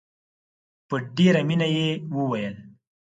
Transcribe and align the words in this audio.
په 0.87 0.95
ډېره 1.15 1.41
مینه 1.47 1.67
یې 1.75 1.87
وویل. 2.15 2.55